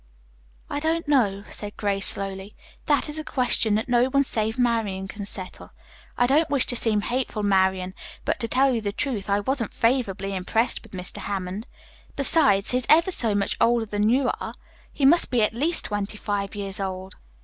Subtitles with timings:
[0.67, 2.55] "I don't know," said Grace slowly.
[2.87, 5.73] "That is a question that no one save Marian can settle.
[6.17, 7.93] I don't wish to seem hateful, Marian,
[8.25, 11.17] but to tell you the truth, I wasn't favorably impressed with Mr.
[11.19, 11.67] Hammond.
[12.15, 14.55] Besides, he is ever so much older than you are.
[14.91, 17.13] He must be at least twenty five years old."